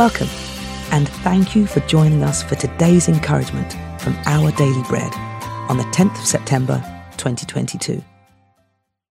Welcome, 0.00 0.30
and 0.92 1.06
thank 1.10 1.54
you 1.54 1.66
for 1.66 1.80
joining 1.80 2.22
us 2.22 2.42
for 2.42 2.54
today's 2.54 3.06
encouragement 3.06 3.76
from 4.00 4.16
Our 4.24 4.50
Daily 4.52 4.82
Bread 4.84 5.12
on 5.68 5.76
the 5.76 5.84
10th 5.92 6.18
of 6.18 6.26
September 6.26 6.82
2022. 7.18 8.02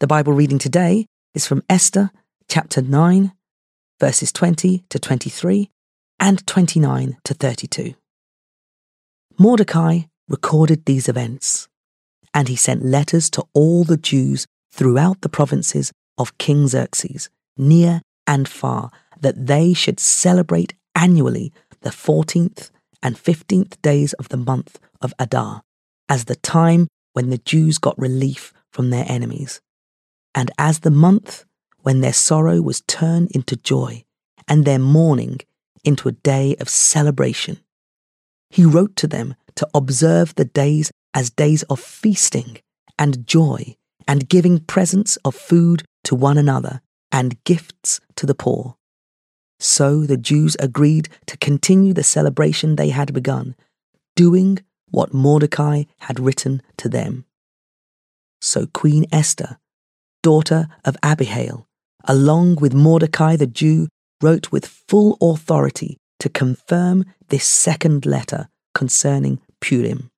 The 0.00 0.06
Bible 0.08 0.32
reading 0.32 0.58
today 0.58 1.06
is 1.34 1.46
from 1.46 1.62
Esther 1.70 2.10
chapter 2.48 2.82
9, 2.82 3.32
verses 4.00 4.32
20 4.32 4.84
to 4.88 4.98
23 4.98 5.70
and 6.18 6.44
29 6.48 7.16
to 7.26 7.34
32. 7.34 7.94
Mordecai 9.38 10.00
recorded 10.28 10.84
these 10.84 11.08
events, 11.08 11.68
and 12.34 12.48
he 12.48 12.56
sent 12.56 12.84
letters 12.84 13.30
to 13.30 13.44
all 13.54 13.84
the 13.84 13.96
Jews 13.96 14.48
throughout 14.72 15.20
the 15.20 15.28
provinces 15.28 15.92
of 16.18 16.36
King 16.38 16.66
Xerxes, 16.66 17.30
near 17.56 18.02
and 18.26 18.48
far, 18.48 18.90
that 19.22 19.46
they 19.46 19.72
should 19.72 19.98
celebrate 19.98 20.74
annually 21.02 21.52
the 21.80 21.90
14th 21.90 22.70
and 23.02 23.16
15th 23.16 23.74
days 23.82 24.12
of 24.14 24.28
the 24.28 24.36
month 24.36 24.78
of 25.00 25.12
Adar, 25.18 25.62
as 26.08 26.26
the 26.26 26.36
time 26.36 26.86
when 27.12 27.28
the 27.28 27.38
Jews 27.38 27.78
got 27.78 27.98
relief 27.98 28.52
from 28.70 28.90
their 28.90 29.04
enemies, 29.08 29.60
and 30.32 30.52
as 30.56 30.80
the 30.80 30.92
month 30.92 31.44
when 31.80 32.00
their 32.00 32.12
sorrow 32.12 32.62
was 32.62 32.82
turned 32.82 33.32
into 33.32 33.56
joy, 33.56 34.04
and 34.46 34.64
their 34.64 34.78
mourning 34.78 35.40
into 35.82 36.08
a 36.08 36.12
day 36.12 36.54
of 36.60 36.68
celebration. 36.68 37.58
He 38.48 38.64
wrote 38.64 38.94
to 38.96 39.08
them 39.08 39.34
to 39.56 39.68
observe 39.74 40.36
the 40.36 40.44
days 40.44 40.92
as 41.14 41.30
days 41.30 41.64
of 41.64 41.80
feasting 41.80 42.58
and 42.96 43.26
joy, 43.26 43.74
and 44.06 44.28
giving 44.28 44.60
presents 44.60 45.16
of 45.24 45.34
food 45.34 45.82
to 46.04 46.14
one 46.14 46.38
another 46.38 46.80
and 47.10 47.42
gifts 47.42 48.00
to 48.16 48.26
the 48.26 48.34
poor. 48.34 48.76
So 49.62 50.00
the 50.00 50.16
Jews 50.16 50.56
agreed 50.58 51.08
to 51.26 51.36
continue 51.36 51.92
the 51.92 52.02
celebration 52.02 52.74
they 52.74 52.88
had 52.88 53.14
begun, 53.14 53.54
doing 54.16 54.58
what 54.90 55.14
Mordecai 55.14 55.84
had 56.00 56.18
written 56.18 56.62
to 56.78 56.88
them. 56.88 57.26
So 58.40 58.66
Queen 58.66 59.06
Esther, 59.12 59.58
daughter 60.20 60.66
of 60.84 60.96
Abihail, 61.04 61.68
along 62.06 62.56
with 62.56 62.74
Mordecai 62.74 63.36
the 63.36 63.46
Jew, 63.46 63.86
wrote 64.20 64.50
with 64.50 64.66
full 64.66 65.16
authority 65.22 65.96
to 66.18 66.28
confirm 66.28 67.04
this 67.28 67.44
second 67.44 68.04
letter 68.04 68.48
concerning 68.74 69.40
Purim. 69.60 70.10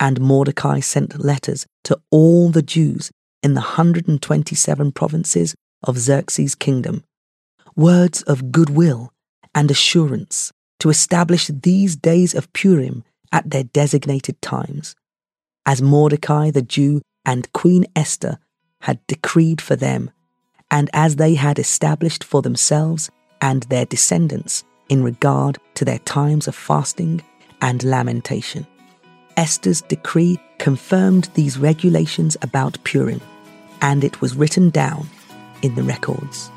And 0.00 0.20
Mordecai 0.20 0.80
sent 0.80 1.24
letters 1.24 1.64
to 1.84 1.96
all 2.10 2.50
the 2.50 2.62
Jews 2.62 3.12
in 3.40 3.54
the 3.54 3.60
127 3.60 4.90
provinces 4.90 5.54
of 5.84 5.96
Xerxes' 5.96 6.56
kingdom, 6.56 7.04
words 7.78 8.22
of 8.22 8.50
goodwill 8.50 9.12
and 9.54 9.70
assurance 9.70 10.52
to 10.80 10.90
establish 10.90 11.46
these 11.46 11.94
days 11.94 12.34
of 12.34 12.52
Purim 12.52 13.04
at 13.30 13.48
their 13.48 13.62
designated 13.62 14.40
times, 14.42 14.96
as 15.64 15.80
Mordecai 15.80 16.50
the 16.50 16.62
Jew 16.62 17.00
and 17.24 17.50
Queen 17.52 17.84
Esther 17.94 18.38
had 18.80 18.98
decreed 19.06 19.60
for 19.60 19.76
them, 19.76 20.10
and 20.72 20.90
as 20.92 21.16
they 21.16 21.34
had 21.34 21.58
established 21.58 22.24
for 22.24 22.42
themselves 22.42 23.10
and 23.40 23.62
their 23.64 23.86
descendants 23.86 24.64
in 24.88 25.04
regard 25.04 25.58
to 25.74 25.84
their 25.84 26.00
times 26.00 26.48
of 26.48 26.56
fasting 26.56 27.22
and 27.62 27.84
lamentation. 27.84 28.66
Esther's 29.36 29.82
decree 29.82 30.40
confirmed 30.58 31.30
these 31.34 31.58
regulations 31.58 32.36
about 32.42 32.82
Purim, 32.82 33.20
and 33.80 34.02
it 34.02 34.20
was 34.20 34.34
written 34.34 34.68
down 34.70 35.08
in 35.62 35.76
the 35.76 35.82
records. 35.84 36.50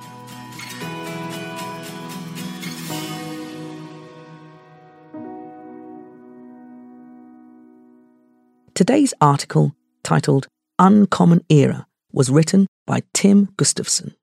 Today's 8.82 9.14
article, 9.22 9.76
titled 10.04 10.48
Uncommon 10.80 11.46
Era, 11.50 11.86
was 12.12 12.32
written 12.32 12.66
by 12.88 13.04
Tim 13.14 13.50
Gustafson. 13.56 14.16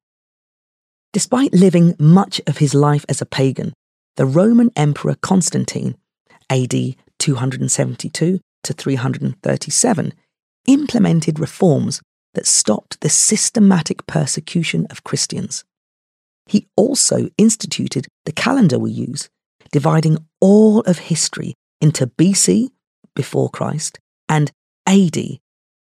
Despite 1.13 1.55
living 1.55 1.95
much 2.01 2.41
of 2.45 2.59
his 2.59 2.75
life 2.75 3.05
as 3.09 3.23
a 3.23 3.25
pagan, 3.25 3.73
the 4.17 4.27
Roman 4.27 4.73
Emperor 4.75 5.15
Constantine, 5.15 5.95
AD 6.51 6.75
272 7.21 8.41
to 8.65 8.73
337, 8.73 10.15
implemented 10.67 11.39
reforms 11.39 12.03
that 12.35 12.45
stopped 12.45 13.01
the 13.01 13.09
systematic 13.09 14.09
persecution 14.09 14.89
of 14.91 15.05
Christians. 15.05 15.63
He 16.49 16.67
also 16.75 17.29
instituted 17.39 18.09
the 18.25 18.33
calendar 18.33 18.81
we 18.81 18.91
use, 18.91 19.29
dividing 19.71 20.19
all 20.41 20.81
of 20.81 20.99
history 20.99 21.55
into 21.81 22.09
BC, 22.09 22.71
before 23.15 23.51
Christ, 23.51 24.01
and 24.29 24.51
AD, 24.87 25.17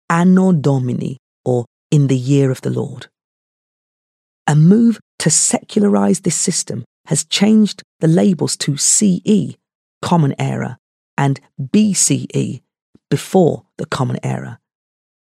Anno 0.08 0.52
Domini, 0.52 1.18
or 1.44 1.64
in 1.90 2.06
the 2.06 2.16
year 2.16 2.50
of 2.50 2.60
the 2.62 2.70
Lord. 2.70 3.08
A 4.46 4.54
move 4.54 5.00
to 5.18 5.30
secularize 5.30 6.20
this 6.20 6.36
system 6.36 6.84
has 7.06 7.24
changed 7.24 7.82
the 8.00 8.08
labels 8.08 8.56
to 8.58 8.76
CE, 8.76 9.56
Common 10.02 10.34
Era, 10.38 10.78
and 11.16 11.40
BCE, 11.60 12.62
before 13.10 13.64
the 13.78 13.86
Common 13.86 14.18
Era. 14.22 14.58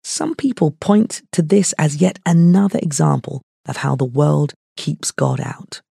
Some 0.04 0.36
people 0.36 0.72
point 0.72 1.24
to 1.32 1.42
this 1.42 1.74
as 1.78 1.98
yet 1.98 2.20
another 2.26 2.80
example 2.82 3.42
of 3.68 3.78
how 3.78 3.96
the 3.96 4.06
world 4.06 4.54
keeps 4.78 5.12
God 5.12 5.40
out. 5.40 5.82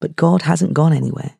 But 0.00 0.16
God 0.16 0.42
hasn't 0.42 0.74
gone 0.74 0.92
anywhere. 0.92 1.36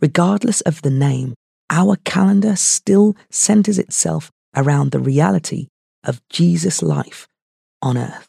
Regardless 0.00 0.60
of 0.62 0.82
the 0.82 0.90
name, 0.90 1.34
our 1.70 1.96
calendar 2.04 2.56
still 2.56 3.16
centers 3.30 3.78
itself 3.78 4.30
around 4.54 4.90
the 4.90 5.00
reality 5.00 5.68
of 6.04 6.26
Jesus' 6.28 6.82
life 6.82 7.26
on 7.82 7.98
earth. 7.98 8.28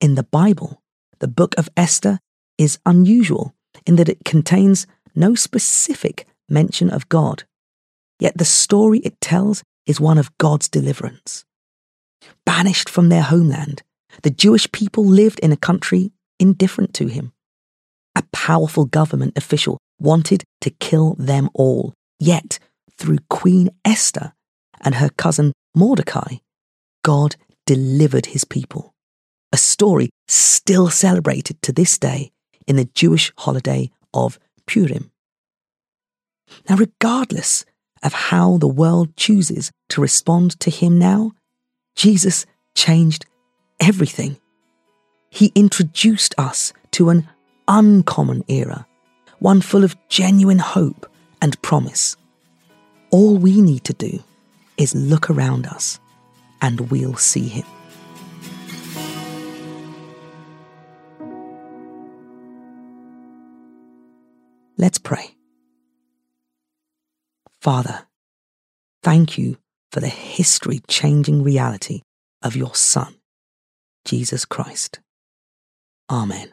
In 0.00 0.14
the 0.14 0.22
Bible, 0.22 0.82
the 1.18 1.28
book 1.28 1.54
of 1.56 1.68
Esther 1.76 2.18
is 2.58 2.78
unusual 2.84 3.54
in 3.86 3.96
that 3.96 4.08
it 4.08 4.24
contains 4.24 4.86
no 5.14 5.34
specific 5.34 6.26
mention 6.48 6.90
of 6.90 7.08
God, 7.08 7.44
yet 8.18 8.36
the 8.36 8.44
story 8.44 9.00
it 9.00 9.20
tells 9.20 9.62
is 9.86 10.00
one 10.00 10.18
of 10.18 10.36
God's 10.38 10.68
deliverance. 10.68 11.44
Banished 12.44 12.88
from 12.88 13.08
their 13.08 13.22
homeland, 13.22 13.82
the 14.22 14.30
Jewish 14.30 14.70
people 14.72 15.04
lived 15.04 15.38
in 15.40 15.52
a 15.52 15.56
country 15.56 16.12
indifferent 16.38 16.94
to 16.94 17.06
him. 17.06 17.32
A 18.14 18.22
powerful 18.32 18.84
government 18.84 19.36
official 19.36 19.78
wanted 19.98 20.44
to 20.60 20.70
kill 20.70 21.14
them 21.18 21.48
all, 21.54 21.94
yet 22.18 22.58
through 22.98 23.18
Queen 23.28 23.70
Esther 23.84 24.32
and 24.80 24.96
her 24.96 25.10
cousin 25.16 25.52
Mordecai, 25.74 26.36
God 27.02 27.36
delivered 27.66 28.26
his 28.26 28.44
people 28.44 28.94
a 29.52 29.56
story 29.56 30.10
still 30.28 30.90
celebrated 30.90 31.60
to 31.62 31.72
this 31.72 31.98
day 31.98 32.30
in 32.66 32.76
the 32.76 32.90
Jewish 32.94 33.32
holiday 33.38 33.90
of 34.12 34.38
Purim. 34.66 35.10
Now, 36.68 36.76
regardless 36.76 37.64
of 38.02 38.12
how 38.12 38.58
the 38.58 38.68
world 38.68 39.16
chooses 39.16 39.70
to 39.88 40.02
respond 40.02 40.60
to 40.60 40.70
him 40.70 40.98
now, 40.98 41.32
Jesus 41.94 42.44
changed 42.74 43.24
everything. 43.80 44.36
He 45.30 45.52
introduced 45.54 46.34
us 46.36 46.74
to 46.92 47.08
an 47.08 47.26
uncommon 47.66 48.44
era, 48.48 48.86
one 49.38 49.60
full 49.60 49.84
of 49.84 49.96
genuine 50.08 50.58
hope 50.58 51.10
and 51.40 51.60
promise. 51.62 52.16
All 53.10 53.36
we 53.36 53.60
need 53.60 53.84
to 53.84 53.92
do 53.92 54.22
is 54.76 54.94
look 54.94 55.30
around 55.30 55.66
us 55.66 56.00
and 56.60 56.90
we'll 56.90 57.16
see 57.16 57.48
him. 57.48 57.66
Let's 64.78 64.98
pray. 64.98 65.34
Father, 67.60 68.06
thank 69.02 69.38
you 69.38 69.56
for 69.90 70.00
the 70.00 70.08
history 70.08 70.80
changing 70.86 71.42
reality 71.42 72.02
of 72.42 72.54
your 72.54 72.74
Son, 72.74 73.14
Jesus 74.04 74.44
Christ. 74.44 75.00
Amen. 76.10 76.52